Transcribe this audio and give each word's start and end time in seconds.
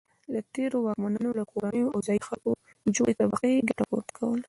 له 0.33 0.39
تېرو 0.55 0.77
واکمنانو 0.85 1.31
له 1.39 1.43
کورنیو 1.51 1.91
او 1.93 1.99
ځايي 2.07 2.21
خلکو 2.27 2.51
جوړې 2.95 3.13
طبقې 3.21 3.65
ګټه 3.69 3.83
پورته 3.89 4.11
کوله. 4.17 4.39